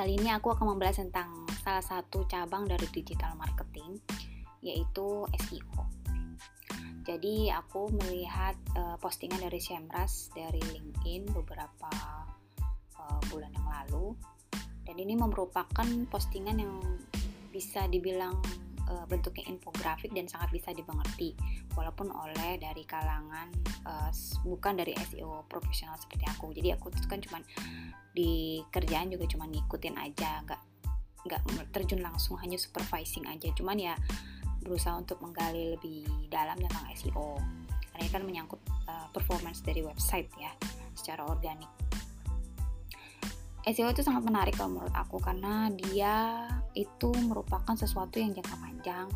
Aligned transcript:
Kali 0.00 0.16
ini 0.16 0.32
aku 0.32 0.56
akan 0.56 0.72
membahas 0.72 1.04
tentang 1.04 1.44
salah 1.60 1.84
satu 1.84 2.24
cabang 2.24 2.64
dari 2.64 2.88
digital 2.88 3.36
marketing, 3.36 4.00
yaitu 4.64 5.28
SEO. 5.44 5.92
Jadi 7.04 7.52
aku 7.52 7.92
melihat 7.92 8.56
uh, 8.80 8.96
postingan 8.96 9.44
dari 9.44 9.60
Semras 9.60 10.32
dari 10.32 10.56
LinkedIn 10.56 11.36
beberapa 11.36 11.92
uh, 12.96 13.20
bulan 13.28 13.52
yang 13.52 13.68
lalu, 13.68 14.16
dan 14.88 14.96
ini 14.96 15.20
merupakan 15.20 15.84
postingan 16.08 16.64
yang 16.64 16.80
bisa 17.52 17.84
dibilang 17.84 18.40
uh, 18.90 19.06
bentuknya 19.06 19.46
infografik 19.46 20.10
dan 20.10 20.26
sangat 20.26 20.50
bisa 20.50 20.74
dimengerti. 20.74 21.38
Walaupun 21.78 22.10
oleh 22.10 22.58
dari 22.58 22.82
kalangan 22.84 23.48
uh, 23.86 24.10
bukan 24.42 24.74
dari 24.74 24.92
SEO 24.98 25.46
profesional 25.46 25.94
seperti 25.96 26.26
aku. 26.26 26.50
Jadi 26.50 26.74
aku 26.74 26.90
tuh 26.90 27.06
kan 27.06 27.22
cuman 27.22 27.46
di 28.10 28.60
kerjaan 28.74 29.08
juga 29.14 29.30
cuma 29.30 29.46
ngikutin 29.46 29.94
aja 29.96 30.42
nggak 30.42 30.62
nggak 31.20 31.42
terjun 31.70 32.02
langsung 32.02 32.34
hanya 32.42 32.58
supervising 32.58 33.24
aja. 33.30 33.48
Cuman 33.54 33.78
ya 33.78 33.94
berusaha 34.60 34.92
untuk 34.98 35.22
menggali 35.24 35.72
lebih 35.72 36.04
dalam 36.28 36.58
tentang 36.60 36.84
SEO 36.92 37.40
karena 37.90 38.06
ini 38.06 38.16
kan 38.16 38.22
menyangkut 38.24 38.60
uh, 38.88 39.08
performance 39.12 39.60
dari 39.60 39.84
website 39.84 40.28
ya 40.40 40.52
secara 40.96 41.28
organik 41.28 41.68
SEO 43.68 43.92
itu 43.92 44.00
sangat 44.00 44.24
menarik 44.24 44.56
kalau 44.56 44.80
menurut 44.80 44.94
aku 44.96 45.20
karena 45.20 45.68
dia 45.68 46.48
itu 46.72 47.12
merupakan 47.28 47.76
sesuatu 47.76 48.16
yang 48.16 48.32
jangka 48.32 48.56
panjang 48.56 49.06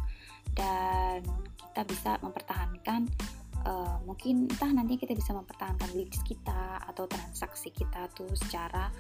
dan 0.53 1.25
kita 1.73 1.83
bisa 1.89 2.11
mempertahankan 2.21 3.09
uh, 3.65 3.99
mungkin 4.05 4.47
entah 4.47 4.71
nanti 4.71 5.01
kita 5.01 5.17
bisa 5.17 5.33
mempertahankan 5.33 5.91
leads 5.97 6.21
kita 6.23 6.79
atau 6.85 7.09
transaksi 7.09 7.73
kita 7.73 8.07
tuh 8.13 8.31
secara 8.37 8.93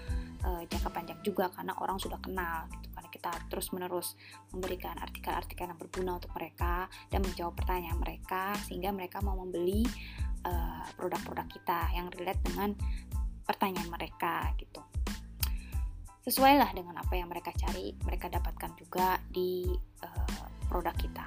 uh, 0.49 0.63
jangka 0.65 0.91
panjang 0.91 1.21
juga 1.21 1.53
karena 1.53 1.77
orang 1.79 2.01
sudah 2.01 2.19
kenal 2.19 2.67
gitu 2.73 2.89
karena 2.97 3.11
kita 3.13 3.31
terus 3.53 3.71
menerus 3.71 4.17
memberikan 4.51 4.97
artikel-artikel 4.99 5.69
yang 5.69 5.79
berguna 5.79 6.19
untuk 6.19 6.33
mereka 6.35 6.89
dan 7.13 7.21
menjawab 7.21 7.55
pertanyaan 7.55 8.01
mereka 8.01 8.57
sehingga 8.67 8.91
mereka 8.91 9.21
mau 9.21 9.37
membeli 9.39 9.85
uh, 10.49 10.89
produk-produk 10.97 11.47
kita 11.53 11.79
yang 11.95 12.09
relate 12.17 12.43
dengan 12.43 12.73
pertanyaan 13.45 13.93
mereka 13.93 14.51
gitu 14.57 14.94
sesuai 16.25 16.57
lah 16.57 16.73
dengan 16.73 16.97
apa 16.97 17.13
yang 17.21 17.29
mereka 17.29 17.53
cari 17.53 17.93
mereka 18.01 18.33
dapatkan 18.33 18.73
juga 18.81 19.21
di 19.29 19.69
uh, 20.01 20.45
produk 20.73 20.97
kita. 20.97 21.27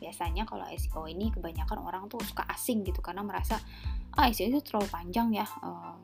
Biasanya 0.00 0.48
kalau 0.48 0.64
SEO 0.72 1.04
ini 1.04 1.28
kebanyakan 1.28 1.84
orang 1.84 2.08
tuh 2.08 2.24
suka 2.24 2.48
asing 2.48 2.84
gitu 2.88 3.04
karena 3.04 3.20
merasa 3.20 3.60
ah 4.16 4.26
SEO 4.32 4.48
itu 4.48 4.60
terlalu 4.64 4.88
panjang 4.88 5.28
ya 5.36 5.44
uh, 5.44 6.00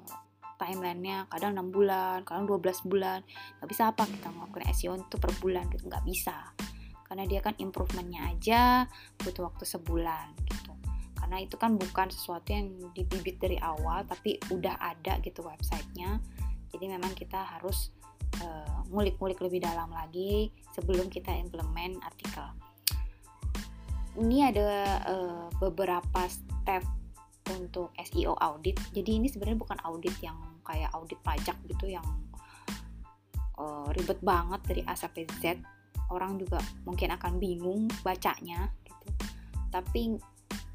timelinenya 0.61 1.25
kadang 1.33 1.57
6 1.57 1.73
bulan 1.73 2.21
kadang 2.29 2.45
12 2.45 2.85
bulan. 2.85 3.25
Nggak 3.57 3.69
bisa 3.73 3.83
apa 3.89 4.05
kita 4.05 4.29
melakukan 4.29 4.65
SEO 4.77 5.01
itu 5.01 5.17
per 5.17 5.33
bulan 5.41 5.65
gitu 5.73 5.89
nggak 5.89 6.05
bisa. 6.05 6.37
Karena 7.09 7.25
dia 7.25 7.41
kan 7.41 7.57
improvementnya 7.57 8.29
aja 8.29 8.85
butuh 9.17 9.49
waktu 9.49 9.65
sebulan 9.65 10.37
gitu. 10.45 10.73
Karena 11.17 11.41
itu 11.41 11.57
kan 11.57 11.73
bukan 11.81 12.13
sesuatu 12.13 12.53
yang 12.53 12.69
dibibit 12.93 13.41
dari 13.41 13.57
awal 13.57 14.05
tapi 14.05 14.37
udah 14.53 14.77
ada 14.77 15.17
gitu 15.25 15.41
websitenya. 15.41 16.21
Jadi 16.71 16.85
memang 16.87 17.17
kita 17.17 17.57
harus 17.57 17.91
ngulik-ngulik 18.91 19.39
uh, 19.39 19.45
lebih 19.47 19.61
dalam 19.63 19.91
lagi 19.93 20.51
sebelum 20.75 21.09
kita 21.09 21.31
implement 21.37 22.01
artikel. 22.03 22.47
Ini 24.19 24.51
ada 24.51 24.71
uh, 25.07 25.47
beberapa 25.63 26.27
step 26.27 26.83
untuk 27.51 27.91
SEO 27.99 28.35
audit. 28.39 28.79
Jadi 28.95 29.23
ini 29.23 29.27
sebenarnya 29.27 29.59
bukan 29.59 29.79
audit 29.87 30.15
yang 30.23 30.39
kayak 30.63 30.91
audit 30.95 31.19
pajak 31.25 31.57
gitu 31.67 31.91
yang 31.91 32.05
uh, 33.59 33.89
ribet 33.95 34.19
banget 34.23 34.61
dari 34.67 34.83
A 34.87 34.95
sampai 34.95 35.27
Z. 35.39 35.59
Orang 36.11 36.39
juga 36.39 36.59
mungkin 36.83 37.15
akan 37.15 37.39
bingung 37.39 37.87
bacanya 38.03 38.71
gitu. 38.83 39.07
Tapi 39.71 40.19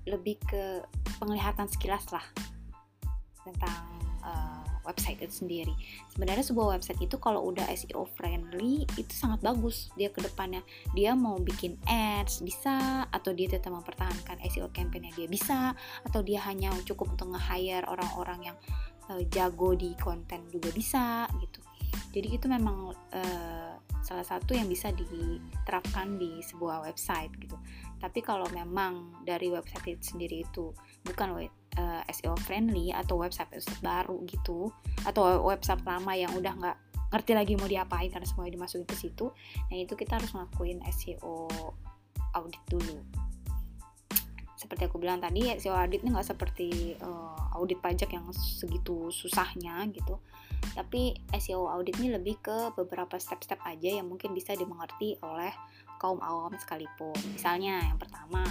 lebih 0.05 0.37
ke 0.45 0.85
penglihatan 1.17 1.67
sekilas 1.67 2.07
lah 2.13 2.23
tentang 3.43 3.83
uh, 4.25 4.64
website 4.85 5.19
itu 5.19 5.45
sendiri. 5.45 5.73
Sebenarnya 6.13 6.45
sebuah 6.45 6.77
website 6.77 7.01
itu 7.01 7.17
kalau 7.17 7.49
udah 7.49 7.65
SEO 7.73 8.05
friendly 8.15 8.85
itu 8.95 9.13
sangat 9.13 9.41
bagus 9.41 9.89
dia 9.99 10.13
ke 10.13 10.21
depannya. 10.21 10.61
Dia 10.93 11.17
mau 11.17 11.41
bikin 11.41 11.75
ads 11.89 12.45
bisa 12.45 13.05
atau 13.09 13.33
dia 13.33 13.49
tetap 13.49 13.73
mempertahankan 13.73 14.39
SEO 14.47 14.69
campaignnya 14.71 15.11
dia 15.17 15.27
bisa 15.27 15.73
atau 16.05 16.21
dia 16.21 16.39
hanya 16.45 16.71
cukup 16.85 17.17
untuk 17.17 17.33
nge-hire 17.33 17.83
orang-orang 17.89 18.53
yang 18.53 18.57
uh, 19.09 19.21
jago 19.33 19.73
di 19.73 19.93
konten 19.97 20.45
juga 20.53 20.69
bisa 20.71 21.25
gitu. 21.41 21.59
Jadi 22.15 22.27
itu 22.31 22.47
memang 22.47 22.95
uh, 22.95 23.75
salah 24.05 24.23
satu 24.23 24.55
yang 24.55 24.69
bisa 24.69 24.93
diterapkan 24.93 26.15
di 26.15 26.39
sebuah 26.45 26.85
website 26.87 27.33
gitu. 27.41 27.57
Tapi 27.99 28.21
kalau 28.21 28.45
memang 28.53 29.25
dari 29.25 29.49
website 29.49 29.97
itu 29.97 30.15
sendiri 30.15 30.45
itu 30.45 30.71
bukan 31.05 31.37
uh, 31.37 31.41
eh, 31.45 32.01
SEO 32.11 32.35
friendly 32.41 32.89
atau 32.91 33.21
website 33.21 33.47
website 33.53 33.81
baru 33.85 34.17
gitu 34.25 34.73
atau 35.05 35.45
website 35.45 35.85
lama 35.85 36.11
yang 36.17 36.33
udah 36.33 36.53
nggak 36.57 36.77
ngerti 37.13 37.31
lagi 37.37 37.53
mau 37.55 37.69
diapain 37.69 38.09
karena 38.09 38.27
semuanya 38.27 38.57
dimasukin 38.57 38.89
ke 38.89 38.97
situ 38.97 39.29
nah 39.69 39.75
itu 39.77 39.93
kita 39.93 40.17
harus 40.17 40.33
ngelakuin 40.33 40.81
SEO 40.89 41.47
audit 42.35 42.63
dulu. 42.67 42.99
Seperti 44.55 44.87
aku 44.87 44.97
bilang 44.99 45.23
tadi 45.23 45.47
SEO 45.55 45.75
audit 45.75 46.03
ini 46.03 46.11
nggak 46.15 46.35
seperti 46.35 46.97
uh, 46.99 47.55
audit 47.55 47.79
pajak 47.79 48.11
yang 48.11 48.27
segitu 48.33 49.07
susahnya 49.11 49.83
gitu. 49.91 50.19
Tapi 50.75 51.15
SEO 51.37 51.69
audit 51.71 51.95
ini 52.01 52.11
lebih 52.11 52.41
ke 52.43 52.73
beberapa 52.75 53.15
step-step 53.15 53.61
aja 53.63 54.01
yang 54.01 54.11
mungkin 54.11 54.35
bisa 54.35 54.57
dimengerti 54.57 55.15
oleh 55.23 55.51
kaum 56.01 56.19
awam 56.19 56.55
sekalipun. 56.59 57.15
Misalnya 57.31 57.79
yang 57.83 57.99
pertama 57.99 58.43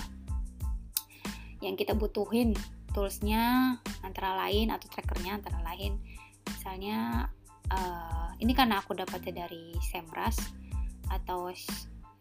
yang 1.65 1.75
kita 1.81 1.97
butuhin 1.97 2.53
toolsnya 2.93 3.77
antara 4.05 4.37
lain 4.47 4.71
atau 4.71 4.87
trackernya 4.93 5.41
antara 5.41 5.59
lain. 5.65 5.99
Misalnya 6.47 7.29
uh, 7.73 8.31
ini 8.39 8.53
karena 8.53 8.79
aku 8.85 8.95
dapatnya 8.95 9.49
dari 9.49 9.75
Semrush 9.81 10.39
atau 11.11 11.49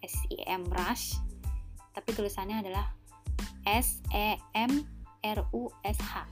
SEMrush 0.01 1.19
tapi 1.93 2.09
tulisannya 2.17 2.65
adalah 2.65 2.89
S 3.69 4.01
E 4.11 4.35
M 4.57 4.83
R 5.23 5.39
U 5.53 5.69
S 5.85 5.99
H. 6.01 6.25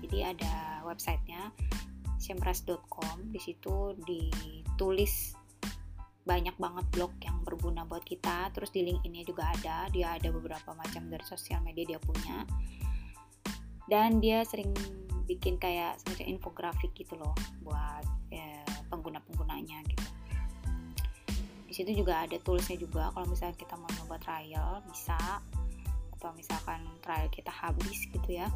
Jadi 0.00 0.18
ada 0.24 0.84
websitenya 0.84 1.52
semrush.com 2.20 3.28
di 3.28 3.40
situ 3.40 3.92
ditulis 4.04 5.36
banyak 6.24 6.56
banget 6.56 6.84
blog 6.88 7.12
yang 7.20 7.36
berguna 7.44 7.84
buat 7.84 8.02
kita. 8.02 8.48
Terus 8.56 8.72
di 8.72 8.80
link 8.84 9.04
ini 9.04 9.20
juga 9.22 9.52
ada. 9.52 9.86
Dia 9.92 10.16
ada 10.16 10.32
beberapa 10.32 10.72
macam 10.72 11.12
dari 11.12 11.24
sosial 11.24 11.60
media 11.60 11.84
dia 11.84 12.00
punya. 12.00 12.48
Dan 13.84 14.18
dia 14.18 14.40
sering 14.48 14.72
bikin 15.28 15.60
kayak 15.60 16.00
semacam 16.00 16.24
infografik 16.28 16.92
gitu 16.96 17.16
loh 17.20 17.36
buat 17.60 18.04
ya, 18.32 18.64
pengguna-penggunanya 18.88 19.84
gitu. 19.92 20.08
Di 21.68 21.72
situ 21.76 21.92
juga 21.92 22.24
ada 22.24 22.40
toolsnya 22.40 22.80
juga. 22.80 23.12
Kalau 23.12 23.28
misalnya 23.28 23.56
kita 23.60 23.76
mau 23.76 23.88
nyoba 23.92 24.16
trial 24.16 24.80
bisa. 24.88 25.20
Atau 26.16 26.32
misalkan 26.32 26.80
trial 27.04 27.28
kita 27.28 27.52
habis 27.52 28.08
gitu 28.08 28.32
ya 28.32 28.48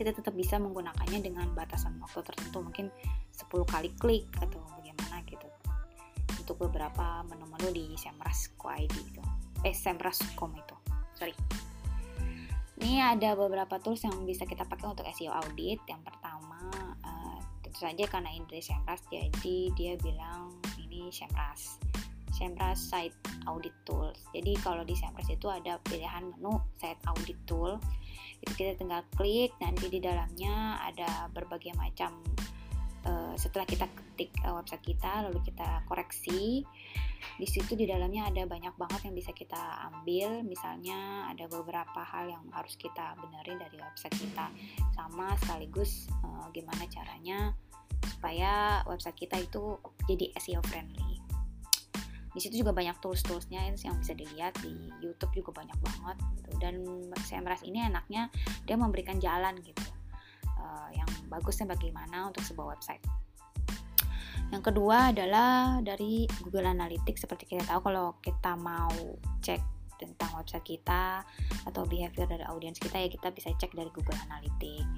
kita 0.00 0.16
tetap 0.16 0.32
bisa 0.32 0.56
menggunakannya 0.56 1.20
dengan 1.20 1.52
batasan 1.52 2.00
waktu 2.00 2.24
tertentu. 2.24 2.64
Mungkin 2.64 2.88
10 3.36 3.52
kali 3.68 3.92
klik 4.00 4.24
atau 4.40 4.56
bagaimana 4.72 5.20
gitu 5.28 5.44
untuk 6.50 6.66
beberapa 6.66 7.22
menu-menu 7.30 7.70
di 7.70 7.86
semrush.id 7.94 8.90
itu 8.90 9.22
eh 9.62 9.70
semrush.com 9.70 10.50
itu 10.58 10.76
sorry 11.14 11.30
ini 12.82 12.98
ada 12.98 13.38
beberapa 13.38 13.78
tools 13.78 14.02
yang 14.02 14.26
bisa 14.26 14.42
kita 14.48 14.64
pakai 14.64 14.88
untuk 14.88 15.04
SEO 15.12 15.28
audit. 15.36 15.84
Yang 15.84 16.00
pertama, 16.00 16.64
uh, 17.04 17.36
tentu 17.60 17.76
saja 17.76 18.08
karena 18.08 18.32
ini 18.32 18.48
dari 18.48 18.64
Semrush, 18.64 19.04
jadi 19.12 19.56
dia 19.76 19.92
bilang 20.00 20.56
ini 20.80 21.12
Semrush. 21.12 21.76
Semrush 22.32 22.80
Site 22.80 23.12
Audit 23.44 23.76
Tools. 23.84 24.16
Jadi 24.32 24.56
kalau 24.64 24.80
di 24.80 24.96
Semrush 24.96 25.28
itu 25.28 25.52
ada 25.52 25.76
pilihan 25.84 26.32
menu 26.32 26.56
Site 26.80 27.04
Audit 27.04 27.36
Tool. 27.44 27.76
Itu 28.40 28.56
kita 28.56 28.80
tinggal 28.80 29.04
klik, 29.12 29.52
nanti 29.60 29.92
di 29.92 30.00
dalamnya 30.00 30.80
ada 30.80 31.28
berbagai 31.36 31.76
macam 31.76 32.16
uh, 33.06 33.34
setelah 33.36 33.64
kita 33.64 33.86
ketik 33.88 34.30
uh, 34.44 34.58
website 34.58 34.84
kita 34.84 35.24
lalu 35.28 35.40
kita 35.44 35.84
koreksi 35.88 36.64
di 37.36 37.46
situ 37.48 37.76
di 37.76 37.84
dalamnya 37.84 38.32
ada 38.32 38.48
banyak 38.48 38.74
banget 38.80 39.08
yang 39.08 39.14
bisa 39.16 39.32
kita 39.36 39.60
ambil. 39.92 40.40
Misalnya 40.44 41.28
ada 41.28 41.44
beberapa 41.48 42.00
hal 42.00 42.32
yang 42.32 42.44
harus 42.52 42.76
kita 42.80 43.16
benerin 43.20 43.60
dari 43.60 43.76
website 43.76 44.16
kita. 44.16 44.48
Sama 44.96 45.36
sekaligus 45.40 46.08
uh, 46.24 46.48
gimana 46.52 46.88
caranya 46.88 47.52
supaya 48.08 48.80
website 48.88 49.28
kita 49.28 49.36
itu 49.40 49.76
jadi 50.08 50.32
SEO 50.40 50.64
friendly. 50.64 51.20
Di 52.30 52.38
situ 52.38 52.62
juga 52.62 52.70
banyak 52.70 53.02
tools-toolsnya 53.02 53.68
yang 53.74 53.98
bisa 53.98 54.14
dilihat 54.14 54.54
di 54.62 54.88
YouTube 55.02 55.34
juga 55.34 55.60
banyak 55.64 55.76
banget 55.82 56.16
gitu. 56.38 56.50
dan 56.62 56.74
CMRS 57.26 57.66
ini 57.66 57.90
enaknya 57.90 58.30
dia 58.64 58.78
memberikan 58.78 59.18
jalan 59.18 59.58
gitu 59.66 59.82
uh, 60.60 60.90
yang 60.92 61.08
bagusnya 61.32 61.64
bagaimana 61.64 62.28
untuk 62.28 62.44
sebuah 62.44 62.76
website 62.76 63.02
yang 64.50 64.66
kedua 64.66 65.14
adalah 65.14 65.78
dari 65.78 66.26
Google 66.42 66.66
Analytics 66.66 67.22
seperti 67.24 67.54
kita 67.54 67.64
tahu 67.70 67.86
kalau 67.86 68.18
kita 68.18 68.58
mau 68.58 68.90
cek 69.40 69.80
tentang 70.00 70.32
website 70.32 70.64
kita 70.64 71.20
atau 71.68 71.84
behavior 71.84 72.24
dari 72.24 72.40
audiens 72.48 72.80
kita 72.80 72.96
ya 72.96 73.12
kita 73.12 73.28
bisa 73.36 73.52
cek 73.52 73.76
dari 73.76 73.92
Google 73.92 74.16
Analytics. 74.32 74.88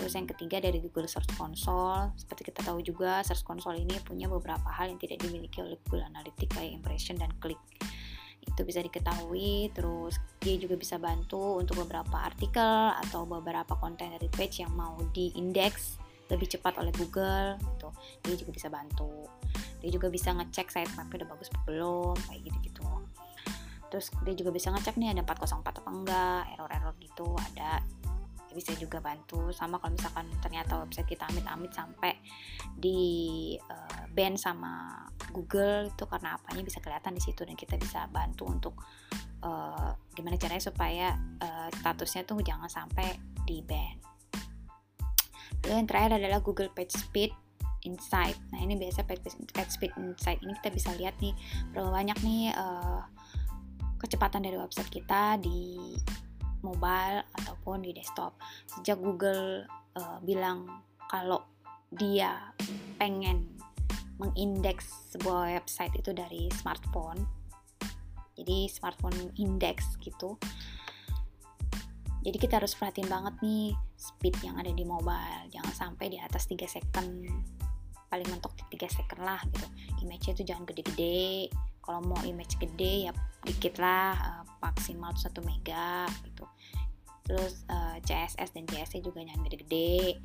Terus 0.00 0.12
yang 0.16 0.24
ketiga 0.32 0.64
dari 0.64 0.80
Google 0.80 1.04
Search 1.04 1.28
Console. 1.36 2.16
Seperti 2.16 2.48
kita 2.48 2.64
tahu 2.64 2.80
juga 2.80 3.20
Search 3.20 3.44
Console 3.44 3.84
ini 3.84 4.00
punya 4.00 4.32
beberapa 4.32 4.64
hal 4.72 4.88
yang 4.88 4.98
tidak 4.98 5.20
dimiliki 5.20 5.60
oleh 5.60 5.76
Google 5.84 6.08
Analytics 6.08 6.56
kayak 6.56 6.72
impression 6.80 7.20
dan 7.20 7.28
klik. 7.36 7.60
Itu 8.46 8.62
bisa 8.62 8.80
diketahui, 8.80 9.74
terus 9.74 10.16
dia 10.40 10.56
juga 10.56 10.78
bisa 10.78 10.96
bantu 10.96 11.60
untuk 11.60 11.84
beberapa 11.84 12.22
artikel 12.22 12.94
atau 13.04 13.26
beberapa 13.26 13.76
konten 13.76 14.14
dari 14.14 14.30
page 14.30 14.62
yang 14.62 14.72
mau 14.72 14.96
diindeks 15.12 16.00
lebih 16.30 16.48
cepat 16.50 16.78
oleh 16.80 16.90
Google 16.94 17.58
gitu. 17.58 17.88
Dia 18.24 18.34
juga 18.38 18.52
bisa 18.54 18.68
bantu. 18.70 19.26
Dia 19.82 19.90
juga 19.92 20.08
bisa 20.08 20.32
ngecek 20.32 20.72
sitemapnya 20.72 21.22
udah 21.22 21.28
bagus 21.36 21.48
belum 21.68 22.16
kayak 22.26 22.40
gitu 22.48 22.58
gitu 22.72 22.76
terus 23.96 24.10
dia 24.26 24.34
juga 24.36 24.50
bisa 24.52 24.68
ngecek 24.74 24.98
nih 24.98 25.14
ada 25.14 25.22
404 25.24 25.80
apa 25.80 25.90
enggak 25.90 26.42
error-error 26.52 26.94
gitu 27.00 27.32
ada. 27.38 27.82
Bisa 28.52 28.72
juga 28.76 29.04
bantu. 29.04 29.52
Sama 29.52 29.76
kalau 29.76 29.92
misalkan 29.92 30.26
ternyata 30.40 30.80
website 30.80 31.08
kita 31.08 31.28
amit-amit 31.28 31.72
sampai 31.76 32.16
di 32.72 33.52
uh, 33.56 34.04
ban 34.12 34.32
sama 34.36 35.04
Google 35.36 35.92
itu 35.92 36.04
karena 36.08 36.40
apanya 36.40 36.64
bisa 36.64 36.80
kelihatan 36.80 37.12
di 37.12 37.20
situ 37.20 37.44
dan 37.44 37.52
kita 37.52 37.76
bisa 37.76 38.08
bantu 38.08 38.48
untuk 38.48 38.74
uh, 39.44 39.92
gimana 40.16 40.40
caranya 40.40 40.64
supaya 40.64 41.12
uh, 41.44 41.68
statusnya 41.76 42.24
tuh 42.24 42.40
jangan 42.40 42.72
sampai 42.72 43.20
di 43.44 43.60
ban 43.60 44.00
Lalu 45.66 45.82
yang 45.82 45.88
terakhir 45.90 46.12
adalah 46.22 46.38
Google 46.38 46.70
Page 46.70 46.94
Speed 46.94 47.34
Insight. 47.86 48.38
Nah 48.54 48.62
ini 48.62 48.78
biasa 48.78 49.02
Page, 49.02 49.34
Page 49.50 49.72
Speed 49.74 49.92
Insight 49.98 50.38
ini 50.42 50.54
kita 50.62 50.70
bisa 50.70 50.90
lihat 50.94 51.18
nih 51.18 51.34
berapa 51.74 51.90
banyak 51.90 52.18
nih 52.22 52.54
uh, 52.54 53.02
kecepatan 53.98 54.46
dari 54.46 54.54
website 54.54 54.90
kita 54.90 55.38
di 55.42 55.94
mobile 56.62 57.26
ataupun 57.42 57.82
di 57.82 57.90
desktop. 57.94 58.38
Sejak 58.66 58.98
Google 59.02 59.66
uh, 59.98 60.18
bilang 60.22 60.82
kalau 61.10 61.42
dia 61.90 62.54
pengen 62.98 63.55
mengindeks 64.16 65.12
sebuah 65.16 65.60
website 65.60 65.92
itu 65.96 66.12
dari 66.16 66.48
smartphone, 66.56 67.24
jadi 68.36 68.68
smartphone 68.68 69.32
index 69.40 69.96
gitu. 70.00 70.36
Jadi 72.26 72.42
kita 72.42 72.58
harus 72.58 72.74
perhatiin 72.74 73.06
banget 73.06 73.38
nih 73.38 73.70
speed 73.94 74.34
yang 74.42 74.58
ada 74.58 74.74
di 74.74 74.82
mobile. 74.82 75.46
Jangan 75.54 75.72
sampai 75.72 76.10
di 76.10 76.18
atas 76.18 76.50
3 76.50 76.66
second. 76.66 77.22
Paling 78.10 78.26
mentok 78.26 78.58
di 78.66 78.74
3 78.74 78.90
second 78.90 79.22
lah 79.22 79.38
gitu. 79.46 79.66
Image-nya 80.02 80.32
itu 80.34 80.42
jangan 80.42 80.66
gede-gede. 80.66 81.54
Kalau 81.78 82.02
mau 82.02 82.18
image 82.26 82.58
gede 82.58 83.06
ya 83.06 83.12
dikit 83.46 83.78
lah 83.78 84.42
uh, 84.42 84.44
maksimal 84.58 85.14
1 85.14 85.30
mega 85.46 86.10
gitu. 86.26 86.44
Terus 87.30 87.62
uh, 87.70 87.94
eh, 87.94 88.02
CSS 88.02 88.58
dan 88.58 88.66
JS 88.66 89.06
juga 89.06 89.22
jangan 89.22 89.46
gede-gede. 89.46 90.18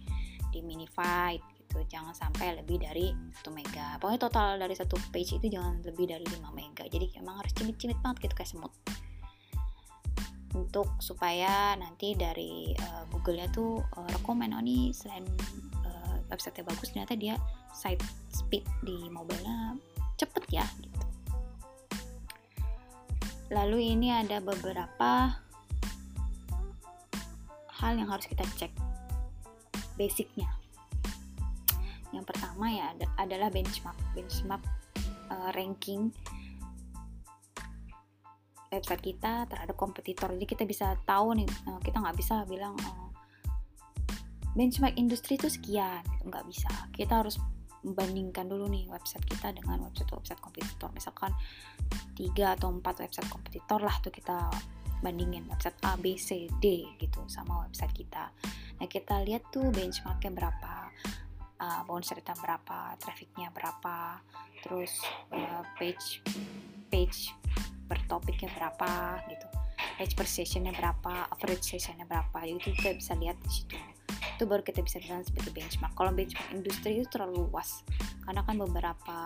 Di 0.49 0.59
minified 0.65 1.41
gitu 1.71 1.87
jangan 1.87 2.11
sampai 2.11 2.59
lebih 2.59 2.83
dari 2.83 3.15
1 3.15 3.47
mega 3.55 3.95
pokoknya 4.03 4.19
total 4.27 4.59
dari 4.59 4.75
satu 4.75 4.99
page 5.15 5.39
itu 5.39 5.47
jangan 5.47 5.79
lebih 5.87 6.11
dari 6.11 6.27
5 6.27 6.51
mega 6.51 6.83
jadi 6.91 7.07
emang 7.23 7.39
harus 7.39 7.55
cimit-cimit 7.55 7.95
banget 8.03 8.27
gitu 8.27 8.35
kayak 8.35 8.51
semut 8.51 8.73
untuk 10.51 10.91
supaya 10.99 11.79
nanti 11.79 12.11
dari 12.11 12.75
uh, 12.75 13.07
Google-nya 13.07 13.47
tuh 13.55 13.79
uh, 13.95 14.09
rekomend 14.19 14.51
oh 14.51 14.59
nih 14.59 14.91
selain 14.91 15.23
uh, 15.87 16.19
website 16.27 16.59
bagus 16.59 16.91
ternyata 16.91 17.15
dia 17.15 17.39
site 17.71 18.03
speed 18.35 18.67
di 18.83 19.07
mobile-nya 19.07 19.79
cepet 20.19 20.43
ya 20.51 20.65
gitu. 20.83 20.99
Lalu 23.51 23.95
ini 23.95 24.11
ada 24.11 24.43
beberapa 24.43 25.39
hal 27.79 27.93
yang 27.95 28.11
harus 28.11 28.27
kita 28.27 28.43
cek 28.59 28.71
basicnya. 29.95 30.60
Pertama 32.31 32.71
ya 32.71 32.95
adalah 33.19 33.51
benchmark, 33.51 33.99
benchmark 34.15 34.63
uh, 35.27 35.51
ranking 35.51 36.15
website 38.71 39.03
kita 39.03 39.43
terhadap 39.51 39.75
kompetitor. 39.75 40.31
Jadi 40.31 40.47
kita 40.47 40.63
bisa 40.63 40.95
tahu 41.03 41.35
nih 41.35 41.43
eh, 41.43 41.79
kita 41.83 41.99
nggak 41.99 42.15
bisa 42.15 42.47
bilang 42.47 42.79
oh, 42.87 43.11
benchmark 44.55 44.95
industri 44.95 45.35
itu 45.35 45.51
sekian 45.51 45.99
nggak 46.23 46.47
bisa. 46.47 46.71
Kita 46.95 47.19
harus 47.19 47.35
membandingkan 47.83 48.47
dulu 48.47 48.71
nih 48.71 48.87
website 48.87 49.25
kita 49.27 49.51
dengan 49.51 49.83
website-website 49.91 50.39
kompetitor. 50.39 50.87
Misalkan 50.95 51.35
tiga 52.15 52.55
atau 52.55 52.71
empat 52.71 53.03
website 53.03 53.27
kompetitor 53.27 53.83
lah 53.83 53.99
tuh 53.99 54.13
kita 54.13 54.47
bandingin 55.01 55.49
website 55.49 55.75
A, 55.83 55.97
B, 55.97 56.15
C, 56.15 56.47
D 56.61 56.85
gitu 57.01 57.25
sama 57.27 57.65
website 57.67 57.91
kita. 57.91 58.29
Nah 58.79 58.87
kita 58.87 59.19
lihat 59.25 59.49
tuh 59.49 59.67
benchmarknya 59.73 60.31
berapa, 60.31 60.73
uh, 61.61 61.81
bounce 61.85 62.11
rate 62.17 62.33
berapa, 62.41 62.97
trafficnya 62.97 63.53
berapa, 63.53 64.19
terus 64.65 64.97
uh, 65.29 65.61
page 65.77 66.25
page 66.89 67.31
per 67.85 68.01
topiknya 68.09 68.49
berapa 68.57 69.21
gitu. 69.29 69.47
Page 70.01 70.13
per 70.17 70.27
sessionnya 70.27 70.73
berapa 70.73 71.29
average 71.29 71.77
sessionnya 71.77 72.09
berapa 72.09 72.37
itu 72.49 72.73
kita 72.73 72.97
bisa 72.97 73.13
lihat 73.15 73.37
di 73.45 73.49
situ. 73.53 73.77
Itu 74.37 74.49
baru 74.49 74.65
kita 74.65 74.81
bisa 74.81 74.97
bilang 74.97 75.21
sebagai 75.21 75.53
benchmark. 75.53 75.93
Kalau 75.93 76.11
benchmark 76.11 76.49
industri 76.49 76.97
itu 76.97 77.07
terlalu 77.13 77.45
luas 77.47 77.85
karena 78.25 78.41
kan 78.41 78.55
beberapa 78.57 79.17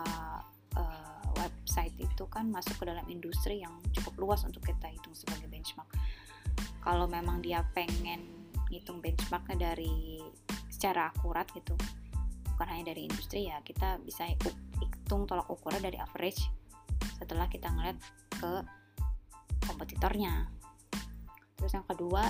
uh, 0.76 1.24
website 1.40 1.96
itu 1.96 2.24
kan 2.28 2.52
masuk 2.52 2.76
ke 2.76 2.84
dalam 2.84 3.04
industri 3.08 3.64
yang 3.64 3.80
cukup 3.96 4.14
luas 4.20 4.44
untuk 4.44 4.60
kita 4.60 4.92
hitung 4.92 5.16
sebagai 5.16 5.48
benchmark. 5.48 5.88
Kalau 6.84 7.08
memang 7.08 7.40
dia 7.40 7.64
pengen 7.72 8.28
ngitung 8.68 9.00
benchmarknya 9.00 9.72
dari 9.72 10.20
secara 10.66 11.08
akurat 11.08 11.48
gitu 11.56 11.72
bukan 12.56 12.72
hanya 12.72 12.96
dari 12.96 13.04
industri 13.04 13.52
ya 13.52 13.60
kita 13.60 14.00
bisa 14.00 14.24
hitung 14.32 15.28
tolak 15.28 15.44
ukurnya 15.52 15.92
dari 15.92 16.00
average 16.00 16.40
setelah 17.20 17.44
kita 17.52 17.68
ngeliat 17.68 18.00
ke 18.32 18.64
kompetitornya. 19.68 20.48
Terus 21.60 21.76
yang 21.76 21.84
kedua 21.84 22.24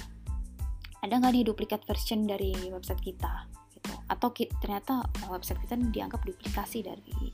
ada 0.99 1.15
nggak 1.15 1.31
nih 1.31 1.47
duplikat 1.47 1.87
version 1.87 2.27
dari 2.27 2.51
website 2.75 2.99
kita 3.07 3.47
gitu? 3.79 3.95
Atau 4.11 4.35
kita, 4.35 4.51
ternyata 4.59 5.07
website 5.31 5.63
kita 5.63 5.79
dianggap 5.79 6.27
duplikasi 6.27 6.83
dari 6.83 7.31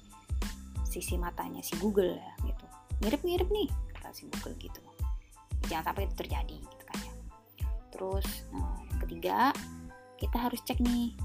sisi 0.84 1.16
matanya 1.16 1.64
si 1.64 1.72
Google 1.80 2.12
ya 2.12 2.32
gitu. 2.44 2.64
Mirip-mirip 3.00 3.48
nih 3.48 3.72
kata 3.96 4.12
si 4.12 4.28
Google 4.28 4.52
gitu. 4.60 4.84
Jangan 5.72 5.96
sampai 5.96 6.04
itu 6.04 6.14
terjadi 6.20 6.56
gitu 6.60 6.84
kan 6.84 6.98
ya. 7.00 7.14
Terus 7.88 8.26
nah, 8.52 8.76
yang 8.84 9.00
ketiga 9.08 9.36
kita 10.20 10.36
harus 10.36 10.60
cek 10.60 10.76
nih 10.84 11.16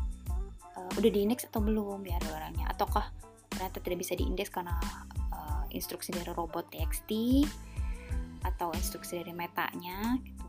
uh, 0.88 0.92
udah 0.96 1.12
diindeks 1.12 1.52
atau 1.52 1.60
belum 1.60 2.08
ya 2.08 2.16
orangnya? 2.32 2.72
Ataukah 2.72 3.12
ternyata 3.52 3.84
tidak 3.84 4.00
bisa 4.08 4.16
diindeks 4.16 4.48
karena 4.48 4.80
instruksi 5.72 6.16
dari 6.16 6.32
robot 6.32 6.72
TXT 6.72 7.44
atau 8.46 8.72
instruksi 8.72 9.20
dari 9.20 9.34
metanya 9.36 10.16
gitu? 10.24 10.48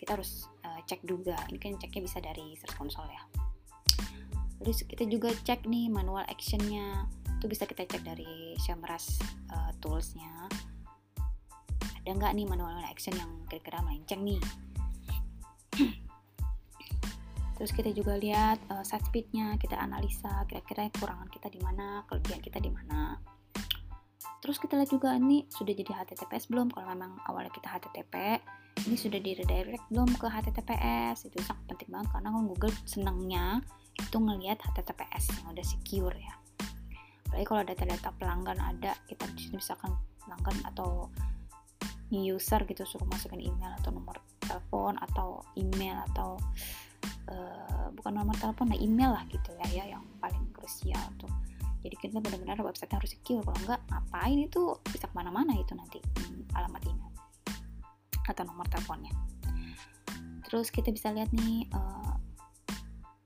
Kita 0.00 0.16
harus 0.16 0.48
uh, 0.64 0.80
cek 0.88 1.04
juga. 1.04 1.36
Ini 1.52 1.58
kan 1.60 1.76
ceknya 1.76 2.00
bisa 2.00 2.18
dari 2.24 2.56
search 2.56 2.76
console 2.80 3.10
ya. 3.12 3.22
Terus 4.60 4.84
kita 4.88 5.04
juga 5.04 5.32
cek 5.32 5.68
nih 5.68 5.92
manual 5.92 6.24
actionnya. 6.24 7.04
Itu 7.40 7.48
bisa 7.48 7.68
kita 7.68 7.84
cek 7.84 8.04
dari 8.04 8.56
Semrush 8.60 9.20
uh, 9.52 9.72
toolsnya. 9.80 10.48
Ada 12.00 12.16
nggak 12.16 12.32
nih 12.32 12.46
manual 12.48 12.80
action 12.88 13.12
yang 13.12 13.44
kira-kira 13.44 13.84
melenceng 13.84 14.24
nih 14.24 14.40
terus 17.60 17.76
kita 17.76 17.92
juga 17.92 18.16
lihat 18.16 18.56
uh, 18.72 18.80
site 18.80 19.04
speednya 19.12 19.60
kita 19.60 19.76
analisa 19.76 20.48
kira-kira 20.48 20.88
kekurangan 20.88 21.28
kita 21.28 21.52
di 21.52 21.60
mana 21.60 22.08
kelebihan 22.08 22.40
kita 22.40 22.56
di 22.56 22.72
mana 22.72 23.20
Terus 24.40 24.56
kita 24.56 24.80
lihat 24.80 24.88
juga 24.88 25.12
ini 25.12 25.44
sudah 25.52 25.72
jadi 25.76 25.92
HTTPS 25.92 26.48
belum? 26.48 26.72
Kalau 26.72 26.88
memang 26.96 27.20
awalnya 27.28 27.52
kita 27.52 27.76
HTTP, 27.76 28.40
ini 28.88 28.96
sudah 28.96 29.20
di 29.20 29.36
redirect 29.36 29.84
belum 29.92 30.16
ke 30.16 30.26
HTTPS? 30.32 31.28
Itu 31.28 31.44
sangat 31.44 31.76
penting 31.76 31.92
banget 31.92 32.08
karena 32.16 32.32
Google 32.32 32.72
senangnya 32.88 33.60
itu 34.00 34.16
ngelihat 34.16 34.64
HTTPS 34.64 35.44
yang 35.44 35.52
udah 35.52 35.66
secure 35.68 36.16
ya. 36.16 36.34
Apalagi 37.28 37.46
kalau 37.46 37.62
data-data 37.68 38.08
pelanggan 38.16 38.58
ada, 38.64 38.96
kita 39.04 39.28
misalkan 39.52 39.92
pelanggan 40.24 40.56
atau 40.72 41.12
user 42.10 42.66
gitu 42.66 42.82
suruh 42.82 43.06
masukin 43.06 43.38
email 43.38 43.70
atau 43.78 43.94
nomor 43.94 44.18
telepon 44.42 44.98
atau 44.98 45.46
email 45.54 45.94
atau 46.10 46.40
uh, 47.30 47.88
bukan 47.94 48.12
nomor 48.18 48.36
telepon, 48.38 48.70
nah 48.70 48.78
email 48.78 49.10
lah 49.14 49.24
gitu 49.30 49.50
ya, 49.62 49.66
ya 49.82 49.84
yang 49.96 50.04
paling 50.18 50.50
krusial 50.54 51.00
tuh. 51.16 51.30
Jadi 51.80 51.96
kita 51.96 52.20
benar-benar 52.20 52.60
website 52.60 52.92
harus 52.92 53.16
secure 53.16 53.40
kalau 53.40 53.56
enggak 53.64 53.80
ngapain 53.88 54.36
itu 54.36 54.76
bisa 54.92 55.08
ke 55.08 55.14
mana-mana 55.16 55.56
itu 55.56 55.72
nanti 55.72 55.96
hmm, 55.96 56.52
alamat 56.52 56.82
email 56.84 57.12
atau 58.28 58.42
nomor 58.46 58.68
teleponnya. 58.68 59.10
Terus 60.46 60.68
kita 60.68 60.92
bisa 60.92 61.10
lihat 61.10 61.32
nih 61.32 61.66
uh, 61.72 62.14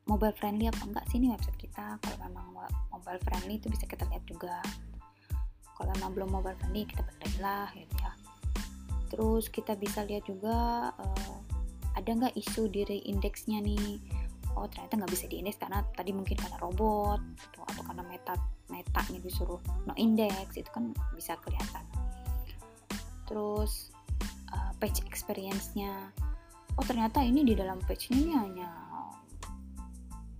mobile 0.06 0.32
friendly 0.38 0.70
apa 0.70 0.80
enggak 0.86 1.04
sih 1.10 1.18
ini 1.18 1.34
website 1.34 1.58
kita? 1.58 1.98
Kalau 1.98 2.16
memang 2.30 2.46
mobile 2.94 3.20
friendly 3.26 3.58
itu 3.58 3.66
bisa 3.68 3.84
kita 3.90 4.06
lihat 4.08 4.24
juga. 4.24 4.62
Kalau 5.74 5.90
memang 5.98 6.10
belum 6.14 6.28
mobile 6.30 6.56
friendly 6.62 6.86
kita 6.86 7.02
benerin 7.02 7.36
lah 7.42 7.68
gitu 7.74 7.94
ya. 7.98 8.12
Terus 9.10 9.44
kita 9.50 9.74
bisa 9.74 10.06
lihat 10.06 10.24
juga 10.30 10.90
uh, 10.94 11.38
ada 11.94 12.10
nggak 12.10 12.34
isu 12.34 12.70
diri 12.70 13.02
indeksnya 13.06 13.62
nih? 13.62 13.98
Oh 14.54 14.70
ternyata 14.70 15.02
nggak 15.02 15.12
bisa 15.14 15.26
diindeks 15.26 15.58
karena 15.58 15.82
tadi 15.98 16.14
mungkin 16.14 16.38
karena 16.38 16.58
robot 16.62 17.18
gitu, 17.38 17.58
atau 17.66 17.82
karena 17.82 18.02
meta 18.06 18.34
metanya 18.70 19.18
disuruh 19.18 19.58
no 19.86 19.94
index 19.98 20.54
itu 20.54 20.70
kan 20.70 20.94
bisa 21.14 21.34
kelihatan. 21.42 21.82
Terus 23.26 23.90
uh, 24.54 24.70
page 24.78 25.02
experience-nya. 25.10 26.14
Oh 26.78 26.84
ternyata 26.86 27.22
ini 27.22 27.42
di 27.42 27.54
dalam 27.58 27.82
page 27.82 28.14
ini 28.14 28.34
hanya 28.34 28.70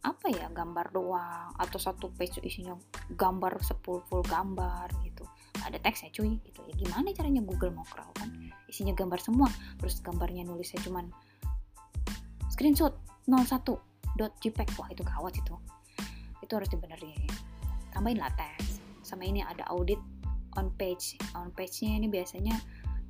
apa 0.05 0.29
ya 0.29 0.53
gambar 0.53 0.93
doang 0.93 1.57
atau 1.57 1.81
satu 1.81 2.13
page 2.13 2.37
isinya 2.45 2.77
gambar 3.17 3.57
sepuluh 3.65 4.05
full 4.07 4.23
gambar 4.23 4.93
gitu. 5.03 5.25
Ada 5.65 5.81
teks 5.81 6.05
ya 6.05 6.11
cuy 6.13 6.37
gitu. 6.45 6.61
Ya 6.69 6.75
gimana 6.77 7.09
caranya 7.17 7.41
Google 7.41 7.73
mau 7.73 7.89
crawl 7.89 8.13
kan? 8.21 8.29
Isinya 8.69 8.93
gambar 8.93 9.17
semua. 9.17 9.49
Terus 9.81 10.05
gambarnya 10.05 10.45
nulisnya 10.45 10.85
cuman 10.85 11.09
screenshot 12.55 12.95
01.jpeg 13.27 14.69
wah 14.79 14.89
itu 14.95 15.03
gawat 15.03 15.35
itu. 15.35 15.55
Itu 16.39 16.55
harus 16.55 16.71
dibenerin. 16.71 17.27
Tambahin 17.91 18.23
lah 18.23 18.31
teks 18.39 18.79
sama 19.03 19.27
ini 19.27 19.43
ada 19.43 19.67
audit 19.75 19.99
on 20.55 20.71
page. 20.79 21.19
On 21.35 21.51
page-nya 21.51 21.99
ini 21.99 22.07
biasanya 22.07 22.55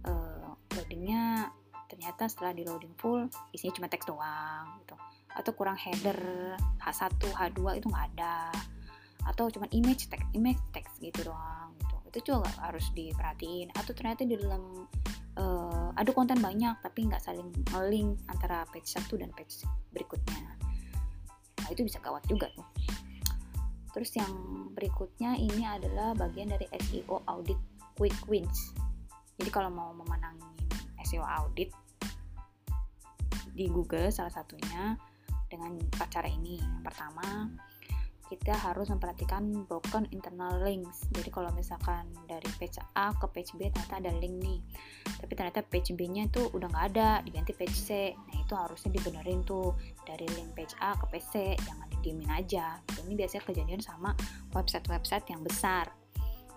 uh, 0.08 0.56
loadingnya 0.72 1.52
ternyata 1.92 2.24
setelah 2.26 2.56
di 2.56 2.64
loading 2.64 2.96
full 2.96 3.28
isinya 3.52 3.76
cuma 3.76 3.88
teks 3.92 4.08
doang 4.08 4.80
gitu. 4.80 4.96
Atau 5.36 5.52
kurang 5.52 5.76
header 5.76 6.16
H1 6.80 7.20
H2 7.20 7.84
itu 7.84 7.86
nggak 7.92 8.06
ada. 8.16 8.48
Atau 9.28 9.52
cuma 9.52 9.68
image 9.76 10.08
text 10.08 10.28
image 10.32 10.60
text 10.72 10.96
gitu 11.04 11.20
doang 11.28 11.76
gitu. 11.84 11.96
Itu 12.08 12.18
juga 12.32 12.48
harus 12.64 12.88
diperhatiin. 12.96 13.76
Atau 13.76 13.92
ternyata 13.92 14.24
di 14.24 14.40
dalam 14.40 14.88
ada 15.94 16.10
konten 16.10 16.38
banyak 16.42 16.74
tapi 16.82 17.06
nggak 17.06 17.22
saling 17.22 17.50
link 17.90 18.18
antara 18.26 18.66
page 18.70 18.90
satu 18.90 19.14
dan 19.14 19.30
page 19.34 19.62
berikutnya. 19.94 20.58
Nah 21.62 21.68
itu 21.70 21.86
bisa 21.86 22.02
gawat 22.02 22.22
juga 22.26 22.50
tuh. 22.52 22.66
Terus 23.94 24.10
yang 24.18 24.32
berikutnya 24.74 25.38
ini 25.38 25.62
adalah 25.62 26.18
bagian 26.18 26.50
dari 26.50 26.66
SEO 26.82 27.22
audit 27.30 27.58
quick 27.94 28.14
wins. 28.26 28.74
Jadi 29.38 29.50
kalau 29.54 29.70
mau 29.70 29.94
memenangi 29.94 30.50
SEO 31.06 31.22
audit 31.22 31.70
di 33.54 33.70
Google 33.70 34.10
salah 34.10 34.34
satunya 34.34 34.98
dengan 35.46 35.78
cara 36.10 36.26
ini. 36.26 36.58
Yang 36.58 36.82
pertama, 36.90 37.46
kita 38.34 38.50
harus 38.58 38.90
memperhatikan 38.90 39.64
broken 39.70 40.10
internal 40.10 40.58
links. 40.66 41.06
Jadi 41.14 41.30
kalau 41.30 41.54
misalkan 41.54 42.10
dari 42.26 42.50
page 42.58 42.82
A 42.98 43.14
ke 43.14 43.26
page 43.30 43.54
B 43.54 43.70
ternyata 43.70 44.02
ada 44.02 44.12
link 44.18 44.42
nih, 44.42 44.60
tapi 45.22 45.32
ternyata 45.38 45.62
page 45.62 45.94
B-nya 45.94 46.26
itu 46.26 46.50
udah 46.50 46.66
nggak 46.66 46.86
ada, 46.94 47.22
diganti 47.22 47.54
page 47.54 47.78
C. 47.78 48.12
Nah 48.12 48.36
itu 48.42 48.54
harusnya 48.58 48.90
dibenerin 48.90 49.46
tuh 49.46 49.78
dari 50.02 50.26
link 50.34 50.52
page 50.58 50.74
A 50.82 50.98
ke 50.98 51.06
page 51.14 51.26
C, 51.30 51.34
jangan 51.62 51.86
didiemin 51.94 52.30
aja. 52.34 52.82
Ini 53.06 53.14
biasanya 53.14 53.42
kejadian 53.46 53.80
sama 53.80 54.10
website-website 54.52 55.30
yang 55.30 55.46
besar. 55.46 55.86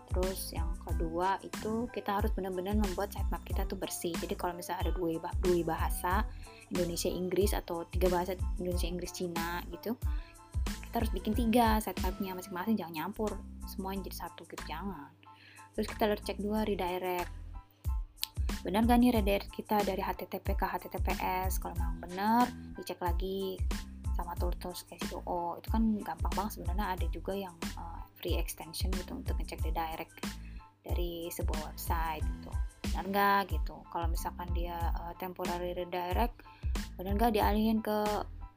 Terus 0.08 0.56
yang 0.56 0.72
kedua 0.82 1.38
itu 1.44 1.86
kita 1.94 2.24
harus 2.24 2.32
benar-benar 2.34 2.80
membuat 2.80 3.12
sitemap 3.14 3.44
kita 3.44 3.68
tuh 3.68 3.78
bersih. 3.78 4.16
Jadi 4.18 4.34
kalau 4.34 4.56
misalnya 4.56 4.88
ada 4.88 4.94
dua, 4.96 5.20
dua 5.44 5.62
bahasa, 5.68 6.24
Indonesia 6.72 7.12
Inggris 7.12 7.52
atau 7.56 7.88
tiga 7.92 8.08
bahasa 8.12 8.36
Indonesia 8.60 8.88
Inggris 8.88 9.12
Cina 9.16 9.64
gitu 9.72 9.96
kita 10.98 11.06
harus 11.06 11.22
bikin 11.22 11.38
tiga 11.38 11.78
sitemapnya 11.78 12.34
masing-masing 12.34 12.74
jangan 12.74 12.94
nyampur. 12.98 13.38
Semuanya 13.70 14.10
jadi 14.10 14.18
satu 14.26 14.50
gitu 14.50 14.66
jangan. 14.66 15.14
Terus 15.78 15.94
kita 15.94 16.10
cek 16.10 16.42
dua 16.42 16.66
redirect. 16.66 17.30
Benar 18.66 18.82
gak 18.90 18.98
nih 19.06 19.14
redirect 19.14 19.54
kita 19.54 19.78
dari 19.86 20.02
HTTP 20.02 20.58
ke 20.58 20.66
HTTPS 20.66 21.62
kalau 21.62 21.78
memang 21.78 22.02
benar 22.02 22.46
dicek 22.82 22.98
lagi 22.98 23.62
sama 24.18 24.34
tools 24.42 24.90
SEO 24.90 25.62
itu 25.62 25.70
kan 25.70 26.02
gampang 26.02 26.34
banget 26.34 26.58
sebenarnya. 26.58 26.98
Ada 26.98 27.06
juga 27.14 27.38
yang 27.38 27.54
uh, 27.78 28.02
free 28.18 28.34
extension 28.34 28.90
gitu 28.98 29.22
untuk 29.22 29.38
ngecek 29.38 29.70
redirect 29.70 30.18
dari 30.82 31.30
sebuah 31.30 31.78
website 31.78 32.26
gitu. 32.26 32.50
Benar 32.90 33.06
nggak 33.06 33.54
gitu? 33.54 33.86
Kalau 33.94 34.10
misalkan 34.10 34.50
dia 34.58 34.90
uh, 34.98 35.14
temporary 35.22 35.78
redirect 35.78 36.42
benar 36.98 37.14
nggak 37.14 37.38
dialihin 37.38 37.86
ke 37.86 38.02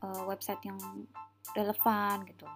uh, 0.01 0.25
website 0.25 0.65
yang 0.65 0.81
relevan 1.55 2.27
gitu. 2.29 2.47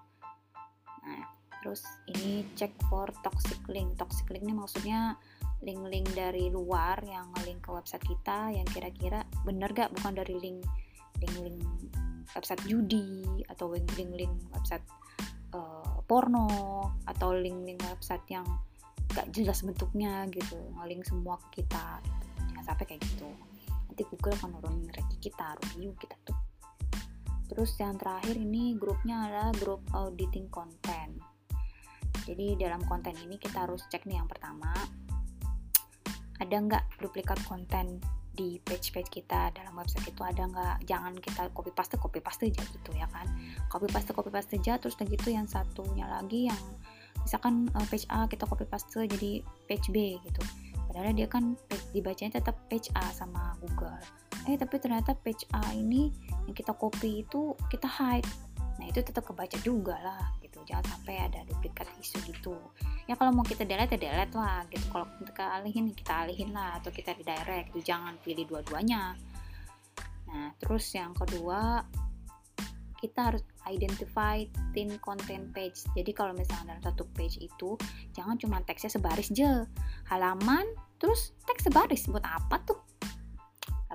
Nah 1.05 1.25
terus 1.65 1.81
ini 2.13 2.45
cek 2.53 2.77
for 2.93 3.09
toxic 3.25 3.57
link. 3.73 3.97
Toxic 3.97 4.29
link 4.29 4.45
ini 4.45 4.53
maksudnya 4.53 5.17
link-link 5.65 6.13
dari 6.13 6.53
luar 6.53 7.01
yang 7.09 7.33
link 7.49 7.65
ke 7.65 7.73
website 7.73 8.05
kita 8.05 8.53
yang 8.53 8.69
kira-kira 8.69 9.25
bener 9.49 9.73
gak? 9.73 9.89
Bukan 9.97 10.13
dari 10.13 10.37
link 10.37 10.61
link-link 11.25 11.65
website 12.37 12.61
judi 12.69 13.25
atau 13.49 13.73
link-link 13.73 14.35
website 14.53 14.85
uh, 15.57 16.05
porno 16.05 16.49
atau 17.09 17.33
link-link 17.33 17.81
website 17.89 18.25
yang 18.29 18.45
gak 19.17 19.33
jelas 19.33 19.65
bentuknya 19.65 20.29
gitu. 20.29 20.61
Ngelink 20.77 21.09
semua 21.09 21.41
ke 21.49 21.65
kita. 21.65 22.05
Jangan 22.53 22.65
sampai 22.69 22.85
kayak 22.85 23.01
gitu. 23.09 23.31
Nanti 23.89 24.03
Google 24.13 24.37
akan 24.37 24.49
nurunin 24.53 24.93
ranking 24.93 25.23
kita 25.33 25.57
review 25.65 25.97
kita 25.97 26.19
tuh 26.29 26.37
terus 27.54 27.78
yang 27.78 27.94
terakhir 27.94 28.34
ini 28.34 28.75
grupnya 28.75 29.30
adalah 29.30 29.54
grup 29.54 29.80
auditing 29.94 30.50
konten. 30.50 31.23
Jadi 32.26 32.58
dalam 32.58 32.82
konten 32.90 33.14
ini 33.23 33.38
kita 33.38 33.62
harus 33.62 33.87
cek 33.87 34.11
nih 34.11 34.18
yang 34.18 34.26
pertama. 34.26 34.75
Ada 36.42 36.56
nggak 36.58 36.84
duplikat 36.99 37.38
konten 37.46 38.02
di 38.34 38.58
page-page 38.58 39.23
kita 39.23 39.54
dalam 39.54 39.78
website 39.78 40.11
itu 40.11 40.23
ada 40.26 40.50
nggak? 40.50 40.76
Jangan 40.90 41.14
kita 41.23 41.46
copy 41.54 41.70
paste 41.70 41.94
copy 41.94 42.18
paste 42.18 42.50
aja 42.50 42.62
gitu 42.75 42.90
ya 42.99 43.06
kan. 43.14 43.30
Copy 43.70 43.87
paste 43.87 44.11
copy 44.11 44.34
paste 44.34 44.58
aja 44.58 44.75
terus 44.82 44.99
gitu 44.99 45.30
yang 45.30 45.46
satunya 45.46 46.11
lagi 46.11 46.50
yang 46.50 46.62
misalkan 47.23 47.70
uh, 47.78 47.87
page 47.87 48.11
A 48.11 48.26
kita 48.26 48.50
copy 48.50 48.66
paste 48.66 48.90
jadi 48.90 49.46
page 49.70 49.94
B 49.94 50.18
gitu. 50.26 50.42
Padahal 50.90 51.14
dia 51.14 51.30
kan 51.30 51.54
dibacanya 51.94 52.42
tetap 52.42 52.58
page 52.66 52.90
A 52.99 53.14
sama 53.14 53.54
Google 53.62 53.94
eh 54.45 54.57
tapi 54.61 54.77
ternyata 54.77 55.17
page 55.17 55.49
A 55.57 55.73
ini 55.73 56.13
yang 56.45 56.55
kita 56.57 56.77
copy 56.77 57.25
itu 57.25 57.57
kita 57.73 57.89
hide 57.89 58.29
nah 58.75 58.91
itu 58.91 59.01
tetap 59.07 59.23
kebaca 59.23 59.55
juga 59.63 59.95
lah 60.03 60.35
gitu. 60.55 60.63
Jangan 60.71 60.87
sampai 60.87 61.15
ada 61.19 61.43
duplikat 61.51 61.91
isu 61.99 62.19
gitu. 62.31 62.55
Ya 63.11 63.19
kalau 63.19 63.35
mau 63.35 63.43
kita 63.43 63.67
delete 63.67 63.99
ya 63.99 64.11
delete 64.11 64.35
lah 64.39 64.63
gitu. 64.71 64.87
Kalau 64.95 65.07
kita 65.19 65.45
alihin 65.59 65.91
kita 65.91 66.13
alihin 66.27 66.51
lah 66.55 66.79
atau 66.79 66.95
kita 66.95 67.15
redirect 67.19 67.75
gitu. 67.75 67.83
Jangan 67.83 68.15
pilih 68.23 68.47
dua-duanya. 68.47 69.19
Nah 70.31 70.49
terus 70.63 70.87
yang 70.95 71.11
kedua 71.15 71.83
kita 73.03 73.35
harus 73.35 73.45
identify 73.69 74.47
thin 74.73 74.97
content 75.03 75.51
page. 75.53 75.85
Jadi 75.93 76.11
kalau 76.17 76.33
misalnya 76.33 76.79
dalam 76.79 76.83
satu 76.83 77.05
page 77.13 77.37
itu 77.43 77.77
jangan 78.17 78.39
cuma 78.39 78.63
teksnya 78.63 78.95
sebaris 78.95 79.35
aja. 79.35 79.67
Halaman 80.09 80.65
terus 81.03 81.35
teks 81.45 81.67
sebaris. 81.67 82.07
Buat 82.07 82.25
apa 82.25 82.63
tuh? 82.65 82.79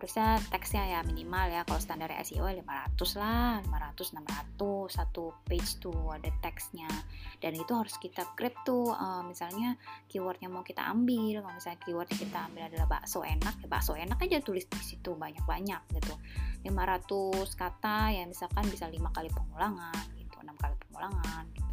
Harusnya 0.09 0.41
teksnya 0.49 0.83
ya 0.89 0.99
minimal 1.05 1.53
ya 1.53 1.61
kalau 1.69 1.77
standar 1.77 2.09
SEO 2.25 2.41
500 2.41 2.97
lah 3.21 3.61
500 3.61 4.17
600 4.57 4.57
satu 4.89 5.37
page 5.45 5.77
tuh 5.77 6.09
ada 6.09 6.33
teksnya 6.41 6.89
dan 7.37 7.53
itu 7.53 7.69
harus 7.77 7.93
kita 8.01 8.25
grab 8.33 8.57
tuh 8.65 8.89
uh, 8.89 9.21
misalnya 9.21 9.77
keywordnya 10.09 10.49
mau 10.49 10.65
kita 10.65 10.81
ambil 10.81 11.45
kalau 11.45 11.53
misalnya 11.53 11.77
keyword 11.85 12.09
kita 12.09 12.41
ambil 12.41 12.65
adalah 12.65 12.89
bakso 12.89 13.21
enak 13.21 13.53
ya 13.61 13.69
bakso 13.69 13.93
enak 13.93 14.17
aja 14.17 14.41
tulis 14.41 14.65
di 14.65 14.81
situ 14.81 15.13
banyak-banyak 15.13 15.81
gitu 16.01 16.17
500 16.65 17.53
kata 17.53 18.09
ya 18.09 18.25
misalkan 18.25 18.65
bisa 18.65 18.89
lima 18.89 19.13
kali 19.13 19.29
pengulangan 19.29 19.93
gitu 20.17 20.41
enam 20.41 20.57
kali 20.57 20.73
pengulangan 20.89 21.45
gitu. 21.53 21.69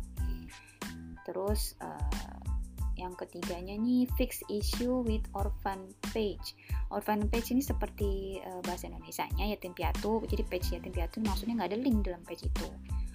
terus 1.24 1.72
uh, 1.80 2.55
yang 2.96 3.12
ketiganya 3.14 3.76
nih 3.76 4.08
fix 4.16 4.40
issue 4.48 5.04
with 5.04 5.22
orphan 5.36 5.92
page. 6.12 6.56
Orphan 6.92 7.28
page 7.28 7.52
ini 7.52 7.62
seperti 7.62 8.40
uh, 8.44 8.60
bahasa 8.64 8.88
Indonesia-nya 8.88 9.56
yatim 9.56 9.72
piatu. 9.72 10.24
Jadi 10.28 10.42
page 10.48 10.66
yatim 10.76 10.92
piatu 10.92 11.20
maksudnya 11.24 11.60
nggak 11.62 11.70
ada 11.76 11.78
link 11.80 12.04
dalam 12.04 12.20
page 12.24 12.48
itu. 12.48 12.66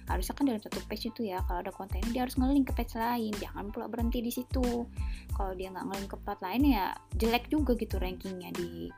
Harusnya 0.06 0.34
kan 0.34 0.44
dalam 0.50 0.62
satu 0.62 0.82
page 0.90 1.14
itu 1.14 1.30
ya 1.30 1.38
kalau 1.46 1.62
ada 1.62 1.70
konten 1.70 2.02
dia 2.10 2.26
harus 2.26 2.34
ngelink 2.34 2.70
ke 2.70 2.82
page 2.82 2.94
lain. 2.98 3.32
Jangan 3.38 3.70
pula 3.70 3.86
berhenti 3.86 4.18
di 4.18 4.32
situ. 4.34 4.86
Kalau 5.34 5.52
dia 5.54 5.70
nggak 5.70 5.86
ngelink 5.86 6.10
ke 6.10 6.18
page 6.22 6.42
lain 6.42 6.62
ya 6.66 6.84
jelek 7.14 7.46
juga 7.50 7.78
gitu 7.78 8.02
rankingnya 8.02 8.50
di 8.54 8.90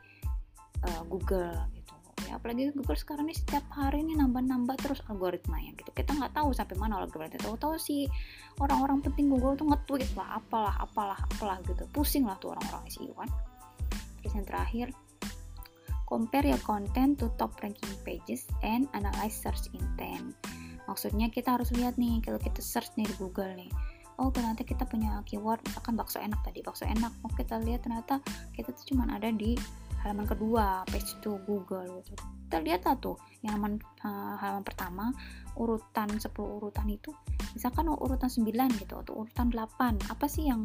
uh, 0.85 1.03
Google 1.09 1.53
gitu 1.77 1.84
ya 2.27 2.41
apalagi 2.41 2.73
Google 2.73 2.97
sekarang 2.99 3.29
ini 3.29 3.37
setiap 3.37 3.65
hari 3.73 4.01
ini 4.01 4.17
nambah-nambah 4.17 4.77
terus 4.81 5.01
algoritmanya 5.09 5.77
gitu. 5.77 5.91
Kita 5.93 6.17
nggak 6.17 6.33
tahu 6.37 6.51
sampai 6.57 6.77
mana 6.81 7.01
algoritma 7.01 7.41
tahu-tahu 7.41 7.77
sih 7.77 8.09
orang-orang 8.61 9.05
penting 9.05 9.29
Google 9.29 9.55
tuh 9.55 9.69
nge-tweet 9.69 10.11
lah 10.17 10.41
apalah 10.41 10.75
apalah 10.81 11.19
apalah 11.19 11.59
gitu. 11.65 11.85
Pusing 11.93 12.25
lah 12.25 12.37
tuh 12.41 12.57
orang-orang 12.57 12.85
SEO 12.89 13.15
kan. 13.15 13.31
Terus 14.21 14.33
yang 14.37 14.47
terakhir 14.49 14.87
compare 16.05 16.47
your 16.49 16.63
content 16.65 17.17
to 17.21 17.29
top 17.41 17.57
ranking 17.61 17.97
pages 18.03 18.49
and 18.65 18.89
analyze 18.97 19.37
search 19.37 19.69
intent. 19.77 20.33
Maksudnya 20.85 21.33
kita 21.33 21.57
harus 21.57 21.73
lihat 21.73 21.97
nih 21.97 22.21
kalau 22.21 22.37
kita 22.41 22.61
search 22.61 22.93
nih 22.97 23.09
di 23.09 23.15
Google 23.17 23.57
nih 23.57 23.73
oh 24.19 24.31
ternyata 24.31 24.63
kita 24.63 24.87
punya 24.87 25.19
keyword 25.27 25.59
misalkan 25.67 25.99
bakso 25.99 26.23
enak 26.23 26.39
tadi 26.47 26.63
bakso 26.63 26.87
enak. 26.87 27.11
Oh 27.27 27.33
kita 27.35 27.59
lihat 27.63 27.83
ternyata 27.83 28.23
kita 28.55 28.71
tuh 28.71 28.95
cuman 28.95 29.11
ada 29.19 29.31
di 29.35 29.59
halaman 30.05 30.29
kedua 30.29 30.85
page 30.93 31.17
to 31.25 31.41
Google 31.49 32.05
gitu. 32.05 32.13
Kita 32.53 32.95
tuh 33.01 33.17
yang 33.41 33.59
halaman 33.59 33.81
uh, 34.05 34.37
halaman 34.39 34.63
pertama 34.63 35.05
urutan 35.57 36.07
10 36.07 36.29
urutan 36.37 36.87
itu 36.87 37.11
misalkan 37.57 37.89
urutan 37.89 38.29
9 38.29 38.45
gitu 38.79 38.95
atau 39.01 39.25
urutan 39.25 39.49
8 39.49 40.13
apa 40.13 40.27
sih 40.29 40.53
yang 40.53 40.63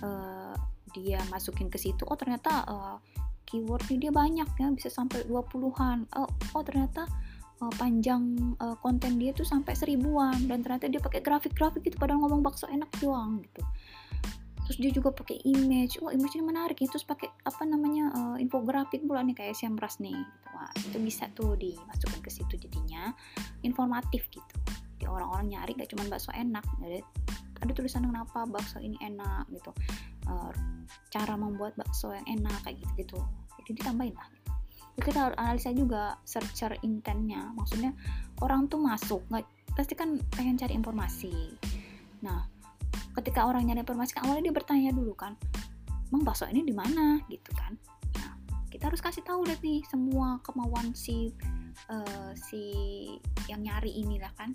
uh, 0.00 0.54
dia 0.94 1.18
masukin 1.28 1.66
ke 1.68 1.76
situ? 1.76 2.06
Oh 2.06 2.16
ternyata 2.16 2.64
uh, 2.70 2.96
keywordnya 3.50 4.08
dia 4.08 4.12
banyak 4.14 4.48
ya 4.56 4.66
bisa 4.72 4.88
sampai 4.88 5.26
20-an 5.28 6.08
oh, 6.16 6.30
oh 6.56 6.62
ternyata 6.64 7.04
panjang 7.78 8.34
konten 8.82 9.22
dia 9.22 9.30
tuh 9.30 9.46
sampai 9.46 9.78
seribuan 9.78 10.34
dan 10.50 10.66
ternyata 10.66 10.90
dia 10.90 10.98
pakai 10.98 11.22
grafik-grafik 11.22 11.86
gitu 11.86 11.94
padahal 11.94 12.26
ngomong 12.26 12.42
bakso 12.42 12.66
enak 12.66 12.90
doang 12.98 13.38
gitu 13.38 13.62
terus 14.66 14.78
dia 14.78 14.90
juga 14.94 15.10
pakai 15.10 15.42
image. 15.44 15.98
Wah 16.02 16.14
image-nya 16.14 16.44
menarik 16.44 16.78
ya. 16.78 16.88
Terus 16.90 17.06
pakai 17.06 17.28
apa 17.44 17.62
namanya 17.66 18.12
uh, 18.14 18.36
infografik 18.38 19.02
pula 19.04 19.22
nih 19.26 19.36
kayak 19.36 19.54
Semras 19.58 19.98
nih 19.98 20.14
gitu. 20.14 20.48
wah 20.52 20.70
itu 20.76 20.98
bisa 21.00 21.26
tuh 21.32 21.56
dimasukkan 21.58 22.20
ke 22.22 22.30
situ 22.30 22.54
jadinya. 22.56 23.12
Informatif 23.66 24.28
gitu. 24.30 24.54
Jadi 24.98 25.04
orang-orang 25.10 25.58
nyari 25.58 25.74
gak 25.74 25.90
cuma 25.90 26.06
bakso 26.06 26.30
enak. 26.30 26.62
Jadi 26.78 27.02
ada 27.62 27.72
tulisan 27.74 28.06
kenapa 28.06 28.46
bakso 28.46 28.78
ini 28.78 28.98
enak 29.02 29.50
gitu. 29.50 29.70
Uh, 30.26 30.54
cara 31.10 31.34
membuat 31.34 31.74
bakso 31.74 32.14
yang 32.14 32.26
enak 32.26 32.54
kayak 32.62 32.78
gitu 32.78 32.92
gitu 33.02 33.18
jadi 33.62 33.78
ditambahin 33.78 34.14
lah. 34.18 34.28
Gitu. 34.28 34.50
Terus 34.92 35.04
kita 35.08 35.18
harus 35.24 35.36
analisa 35.38 35.70
juga 35.72 36.02
searcher 36.26 36.72
intentnya. 36.82 37.48
Maksudnya 37.54 37.94
orang 38.42 38.66
tuh 38.66 38.82
masuk 38.82 39.22
nggak 39.30 39.46
pasti 39.72 39.94
kan 39.96 40.20
pengen 40.36 40.58
cari 40.60 40.74
informasi. 40.76 41.56
Nah 42.26 42.44
ketika 43.12 43.44
orang 43.44 43.68
nyari 43.68 43.84
informasi 43.84 44.16
kan 44.16 44.24
awalnya 44.24 44.48
dia 44.48 44.54
bertanya 44.56 44.90
dulu 44.92 45.12
kan 45.12 45.36
emang 46.12 46.28
bakso 46.28 46.44
ini 46.44 46.60
di 46.60 46.76
mana? 46.76 47.24
Gitu 47.32 47.48
kan. 47.56 47.72
Nah 48.20 48.36
kita 48.68 48.92
harus 48.92 49.00
kasih 49.00 49.24
tahu 49.24 49.48
deh 49.48 49.56
nih 49.64 49.80
semua 49.88 50.36
kemauan 50.44 50.92
si 50.92 51.32
uh, 51.88 52.36
si 52.36 52.62
yang 53.48 53.64
nyari 53.64 54.04
inilah 54.04 54.28
kan. 54.36 54.52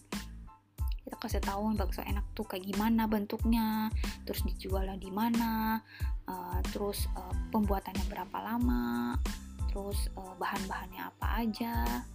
Kita 1.01 1.17
kasih 1.17 1.41
tahu 1.41 1.73
bakso 1.73 2.05
enak 2.05 2.29
tuh 2.37 2.45
kayak 2.45 2.69
gimana 2.69 3.09
bentuknya 3.09 3.89
terus 4.21 4.45
dijualnya 4.45 5.01
di 5.01 5.09
mana 5.09 5.81
uh, 6.29 6.61
terus 6.69 7.09
uh, 7.17 7.33
pembuatannya 7.49 8.05
berapa 8.05 8.37
lama 8.37 9.17
terus 9.73 10.13
uh, 10.13 10.37
bahan-bahannya 10.37 11.01
apa 11.09 11.27
aja. 11.41 12.05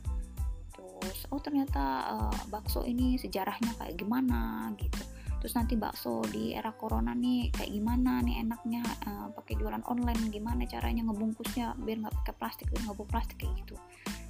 Terus 0.70 1.18
oh 1.34 1.42
ternyata 1.42 2.14
uh, 2.14 2.38
bakso 2.46 2.86
ini 2.86 3.18
sejarahnya 3.18 3.74
kayak 3.74 3.98
gimana? 3.98 4.70
Gitu 4.78 5.02
terus 5.42 5.58
nanti 5.58 5.74
bakso 5.74 6.22
di 6.30 6.54
era 6.54 6.70
corona 6.70 7.18
nih 7.18 7.50
kayak 7.50 7.74
gimana 7.74 8.22
nih 8.22 8.46
enaknya 8.46 8.78
uh, 9.10 9.26
pakai 9.34 9.58
jualan 9.58 9.82
online 9.90 10.30
gimana 10.30 10.62
caranya 10.70 11.02
ngebungkusnya 11.02 11.74
biar 11.82 11.98
nggak 11.98 12.14
pakai 12.22 12.34
plastik 12.38 12.70
biar 12.70 12.86
nggak 12.86 13.10
plastik 13.10 13.42
kayak 13.42 13.50
gitu. 13.66 13.74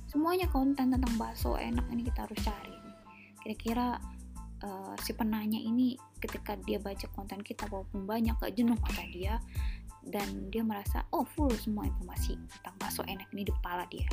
Semuanya 0.08 0.48
konten 0.48 0.88
tentang 0.88 1.12
bakso 1.20 1.60
enak 1.60 1.84
ini 1.92 2.08
kita 2.08 2.24
harus 2.24 2.40
cari. 2.40 2.76
Kira-kira 3.44 4.00
uh, 4.64 4.96
si 5.04 5.12
penanya 5.12 5.60
ini 5.60 6.00
ketika 6.16 6.56
dia 6.64 6.80
baca 6.80 7.04
konten 7.12 7.44
kita 7.44 7.68
walaupun 7.68 8.08
banyak 8.08 8.32
gak 8.40 8.56
jenuh 8.56 8.80
kata 8.80 9.04
dia 9.12 9.36
dan 10.08 10.48
dia 10.48 10.64
merasa 10.64 11.04
oh 11.12 11.28
full 11.28 11.52
semua 11.60 11.84
informasi 11.92 12.40
tentang 12.56 12.74
bakso 12.80 13.04
enak 13.04 13.28
ini 13.36 13.44
di 13.44 13.52
kepala 13.52 13.84
dia. 13.92 14.08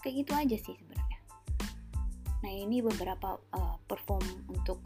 Kayak 0.00 0.14
gitu 0.24 0.32
aja 0.32 0.56
sih 0.56 0.74
sebenarnya. 0.80 1.20
Nah 2.40 2.52
ini 2.56 2.80
beberapa 2.80 3.36
uh, 3.36 3.76
perform 3.84 4.48
untuk 4.48 4.80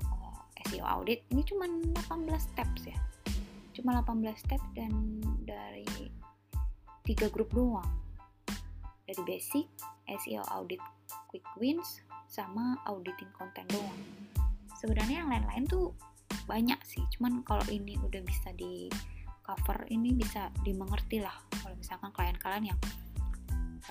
SEO 0.75 0.82
audit 0.91 1.23
ini 1.30 1.47
cuma 1.47 1.71
18 1.71 2.34
steps 2.34 2.91
ya. 2.91 2.99
Cuma 3.71 3.95
18 4.02 4.26
steps 4.34 4.67
dan 4.75 5.23
dari 5.47 5.87
tiga 7.06 7.30
grup 7.30 7.54
doang. 7.54 7.87
Dari 9.06 9.23
basic 9.23 9.71
SEO 10.10 10.43
audit 10.50 10.82
quick 11.30 11.47
wins 11.63 12.02
sama 12.26 12.75
auditing 12.91 13.30
konten 13.39 13.63
doang. 13.71 14.00
Sebenarnya 14.75 15.23
yang 15.23 15.30
lain-lain 15.30 15.65
tuh 15.71 15.95
banyak 16.50 16.82
sih 16.82 17.06
cuman 17.15 17.47
kalau 17.47 17.63
ini 17.71 17.95
udah 18.02 18.21
bisa 18.26 18.50
di 18.58 18.91
cover 19.47 19.87
ini 19.95 20.10
bisa 20.10 20.50
dimengerti 20.67 21.23
lah. 21.23 21.39
Kalau 21.63 21.78
misalkan 21.78 22.10
klien 22.10 22.34
kalian 22.34 22.75
yang 22.75 22.80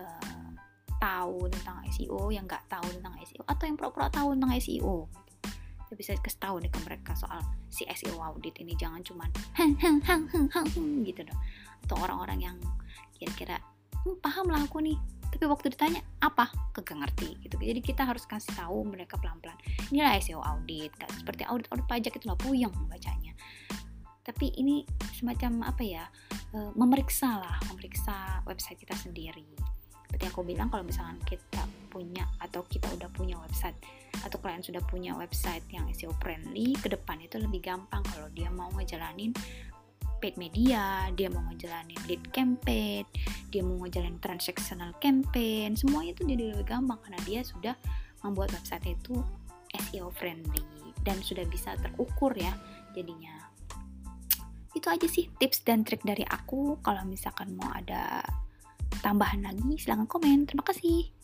uh, 0.03 0.51
tahu 0.99 1.47
tentang 1.47 1.79
SEO 1.95 2.27
yang 2.27 2.43
nggak 2.43 2.67
tahu 2.67 2.83
tentang 2.91 3.15
SEO 3.23 3.43
atau 3.47 3.63
yang 3.63 3.77
pura-pura 3.79 4.11
tahu 4.11 4.35
tentang 4.35 4.51
SEO 4.59 5.07
bisa 5.97 6.17
kasih 6.19 6.41
tahu 6.41 6.55
nih 6.61 6.71
ke 6.71 6.79
mereka 6.85 7.11
soal 7.17 7.41
si 7.69 7.87
SEO 7.87 8.17
audit 8.19 8.57
ini. 8.59 8.73
Jangan 8.77 9.01
cuman 9.01 9.29
heng 9.57 9.75
heng 9.79 9.99
heng 10.03 10.25
heng 10.29 10.47
heng 10.51 10.89
gitu 11.07 11.25
dong. 11.25 11.39
Atau 11.87 11.95
orang-orang 12.01 12.39
yang 12.51 12.57
kira-kira 13.17 13.57
hm, 14.03 14.17
paham 14.19 14.49
lah 14.49 14.61
aku 14.61 14.81
nih. 14.81 14.97
Tapi 15.33 15.49
waktu 15.49 15.73
ditanya 15.73 16.01
apa? 16.21 16.53
Kagak 16.77 17.01
ngerti 17.01 17.41
gitu. 17.41 17.57
Jadi 17.57 17.81
kita 17.81 18.05
harus 18.05 18.21
kasih 18.29 18.53
tahu 18.53 18.85
mereka 18.85 19.17
pelan-pelan. 19.17 19.57
Inilah 19.89 20.13
SEO 20.21 20.41
audit. 20.43 20.93
Kan 20.93 21.09
seperti 21.09 21.41
audit 21.49 21.65
audit 21.73 21.85
pajak 21.89 22.13
itu 22.13 22.25
lah 22.29 22.37
puyeng 22.37 22.73
bacanya. 22.85 23.33
Tapi 24.23 24.55
ini 24.55 24.87
semacam 25.19 25.67
apa 25.67 25.83
ya 25.83 26.07
e, 26.55 26.57
memeriksa 26.79 27.43
lah 27.43 27.59
memeriksa 27.67 28.45
website 28.47 28.79
kita 28.79 28.95
sendiri. 28.95 29.43
Seperti 30.07 30.29
aku 30.29 30.45
bilang 30.45 30.69
kalau 30.69 30.85
misalkan 30.85 31.17
kita 31.25 31.65
punya 31.93 32.25
atau 32.41 32.65
kita 32.65 32.89
udah 32.97 33.09
punya 33.13 33.37
website 33.37 33.77
atau 34.25 34.41
klien 34.41 34.65
sudah 34.65 34.81
punya 34.89 35.13
website 35.13 35.61
yang 35.69 35.85
SEO 35.93 36.09
friendly 36.17 36.73
ke 36.81 36.89
depan 36.89 37.21
itu 37.21 37.37
lebih 37.37 37.61
gampang 37.61 38.01
kalau 38.09 38.25
dia 38.33 38.49
mau 38.49 38.73
ngejalanin 38.73 39.29
paid 40.17 40.39
media, 40.39 41.11
dia 41.19 41.27
mau 41.27 41.43
ngejalanin 41.51 41.99
lead 42.07 42.23
campaign, 42.31 43.03
dia 43.51 43.59
mau 43.59 43.75
ngejalanin 43.83 44.23
transactional 44.23 44.95
campaign, 45.03 45.75
semuanya 45.75 46.15
itu 46.15 46.23
jadi 46.23 46.43
lebih 46.55 46.63
gampang 46.63 46.95
karena 47.03 47.19
dia 47.27 47.43
sudah 47.43 47.75
membuat 48.23 48.55
website 48.55 48.87
itu 48.87 49.19
SEO 49.91 50.07
friendly 50.15 50.63
dan 51.03 51.19
sudah 51.19 51.43
bisa 51.51 51.75
terukur 51.75 52.31
ya 52.39 52.55
jadinya. 52.95 53.51
Itu 54.71 54.87
aja 54.89 55.05
sih 55.05 55.27
tips 55.37 55.67
dan 55.67 55.83
trik 55.83 56.01
dari 56.01 56.23
aku. 56.25 56.79
Kalau 56.81 57.03
misalkan 57.05 57.53
mau 57.59 57.69
ada 57.75 58.23
tambahan 59.03 59.43
lagi 59.43 59.77
silahkan 59.77 60.07
komen. 60.07 60.49
Terima 60.49 60.65
kasih. 60.65 61.22